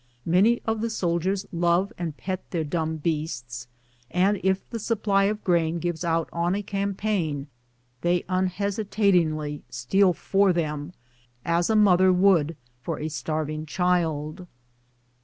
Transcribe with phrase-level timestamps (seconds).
[0.25, 3.67] Many of the soldiers love and pet their dumb beasts,
[4.09, 7.45] and if the supply of grain gives out on a campaign
[8.01, 10.93] they unhesitatingly steal for them,
[11.45, 14.47] as a mother would for a starving child.